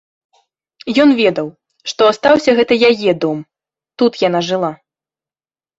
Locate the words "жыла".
4.51-4.71